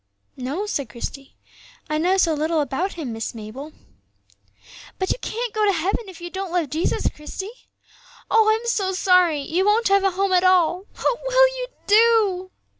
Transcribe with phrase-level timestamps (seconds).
[0.35, 1.35] "No," said Christie;
[1.87, 3.71] "I know so little about Him, Miss Mabel."
[4.97, 7.69] "But you can't go to heaven if you don't love Jesus, Christie.
[8.27, 8.49] Oh!
[8.49, 12.51] I'm so sorry, you won't have a home at all; what will you do?"